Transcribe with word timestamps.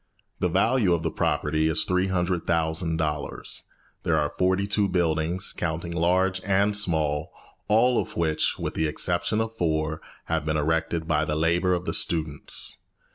The 0.39 0.49
value 0.49 0.95
of 0.95 1.03
the 1.03 1.11
property 1.11 1.67
is 1.67 1.85
$300,000. 1.85 3.61
There 4.01 4.17
are 4.17 4.33
forty 4.35 4.65
two 4.65 4.87
buildings, 4.87 5.53
counting 5.53 5.91
large 5.91 6.41
and 6.43 6.75
small, 6.75 7.31
all 7.67 8.01
of 8.01 8.17
which, 8.17 8.57
with 8.57 8.73
the 8.73 8.87
exception 8.87 9.39
of 9.41 9.55
four, 9.55 10.01
have 10.25 10.43
been 10.43 10.57
erected 10.57 11.07
by 11.07 11.23
the 11.23 11.35
labour 11.35 11.75
of 11.75 11.85
the 11.85 11.93
students. 11.93 12.77